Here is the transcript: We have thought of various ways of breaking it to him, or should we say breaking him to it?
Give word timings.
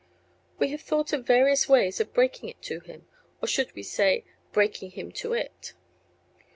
We 0.57 0.69
have 0.69 0.81
thought 0.81 1.13
of 1.13 1.27
various 1.27 1.69
ways 1.69 1.99
of 1.99 2.11
breaking 2.11 2.49
it 2.49 2.59
to 2.63 2.79
him, 2.79 3.07
or 3.39 3.47
should 3.47 3.71
we 3.75 3.83
say 3.83 4.25
breaking 4.51 4.89
him 4.97 5.11
to 5.11 5.33
it? 5.33 5.75